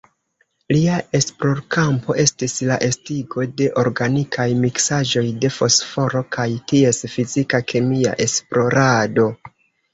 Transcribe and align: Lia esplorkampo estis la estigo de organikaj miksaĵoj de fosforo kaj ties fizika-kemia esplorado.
Lia 0.75 0.93
esplorkampo 1.17 2.15
estis 2.23 2.55
la 2.69 2.77
estigo 2.87 3.45
de 3.61 3.69
organikaj 3.83 4.47
miksaĵoj 4.65 5.25
de 5.45 5.53
fosforo 5.61 6.25
kaj 6.39 6.49
ties 6.75 7.05
fizika-kemia 7.15 8.19
esplorado. 8.29 9.33